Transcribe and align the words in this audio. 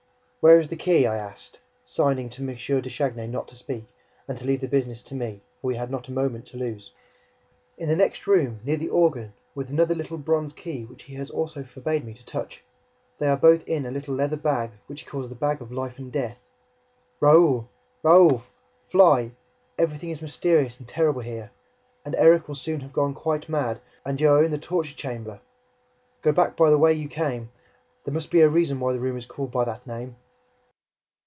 "Where 0.43 0.59
is 0.59 0.69
the 0.69 0.75
key?" 0.75 1.05
I 1.05 1.17
asked, 1.19 1.59
signing 1.83 2.27
to 2.31 2.41
M. 2.41 2.47
de 2.55 2.89
Chagny 2.89 3.27
not 3.27 3.47
to 3.49 3.55
speak 3.55 3.83
and 4.27 4.35
to 4.39 4.43
leave 4.45 4.59
the 4.61 4.67
business 4.67 5.03
to 5.03 5.13
me, 5.13 5.41
for 5.61 5.67
we 5.67 5.75
had 5.75 5.91
not 5.91 6.07
a 6.07 6.11
moment 6.11 6.47
to 6.47 6.57
lose. 6.57 6.91
"In 7.77 7.87
the 7.87 7.95
next 7.95 8.25
room, 8.25 8.59
near 8.65 8.75
the 8.75 8.89
organ, 8.89 9.33
with 9.53 9.69
another 9.69 9.93
little 9.93 10.17
bronze 10.17 10.51
key, 10.51 10.83
which 10.83 11.03
he 11.03 11.21
also 11.29 11.61
forbade 11.63 12.03
me 12.03 12.15
to 12.15 12.25
touch. 12.25 12.63
They 13.19 13.27
are 13.27 13.37
both 13.37 13.63
in 13.69 13.85
a 13.85 13.91
little 13.91 14.15
leather 14.15 14.35
bag 14.35 14.71
which 14.87 15.01
he 15.01 15.05
calls 15.05 15.29
the 15.29 15.35
bag 15.35 15.61
of 15.61 15.71
life 15.71 15.99
and 15.99 16.11
death... 16.11 16.39
Raoul! 17.19 17.69
Raoul! 18.01 18.41
Fly! 18.89 19.33
Everything 19.77 20.09
is 20.09 20.23
mysterious 20.23 20.75
and 20.79 20.87
terrible 20.87 21.21
here, 21.21 21.51
and 22.03 22.15
Erik 22.15 22.47
will 22.47 22.55
soon 22.55 22.79
have 22.79 22.93
gone 22.93 23.13
quite 23.13 23.47
mad, 23.47 23.79
and 24.03 24.19
you 24.19 24.27
are 24.31 24.43
in 24.43 24.49
the 24.49 24.57
torture 24.57 24.95
chamber!... 24.95 25.39
Go 26.23 26.31
back 26.31 26.57
by 26.57 26.71
the 26.71 26.79
way 26.79 26.93
you 26.93 27.07
came. 27.07 27.51
There 28.05 28.13
must 28.15 28.31
be 28.31 28.41
a 28.41 28.49
reason 28.49 28.79
why 28.79 28.91
the 28.93 28.99
room 28.99 29.17
is 29.17 29.27
called 29.27 29.51
by 29.51 29.65
that 29.65 29.85
name!" 29.85 30.15